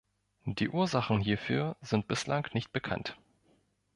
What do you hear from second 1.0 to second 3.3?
hierfür sind bislang nicht bekannt.